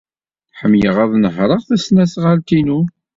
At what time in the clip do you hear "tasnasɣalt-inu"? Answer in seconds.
1.67-2.79